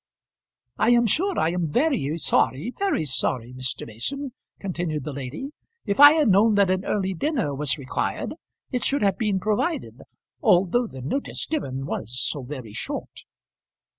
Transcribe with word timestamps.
"I 0.79 0.89
am 0.93 1.05
sure 1.05 1.37
I 1.37 1.49
am 1.51 1.67
very 1.71 2.17
sorry, 2.17 2.73
very 2.75 3.05
sorry, 3.05 3.53
Mr. 3.53 3.85
Mason," 3.85 4.31
continued 4.59 5.03
the 5.03 5.13
lady. 5.13 5.51
"If 5.85 5.99
I 5.99 6.13
had 6.13 6.27
known 6.27 6.55
that 6.55 6.71
an 6.71 6.83
early 6.85 7.13
dinner 7.13 7.53
was 7.53 7.77
required, 7.77 8.33
it 8.71 8.83
should 8.83 9.03
have 9.03 9.19
been 9.19 9.39
provided; 9.39 10.01
although 10.41 10.87
the 10.87 11.03
notice 11.03 11.45
given 11.45 11.85
was 11.85 12.19
so 12.19 12.41
very 12.41 12.73
short." 12.73 13.25